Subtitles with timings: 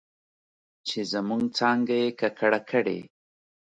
[0.87, 2.99] چې زموږ څانګه یې ککړه کړې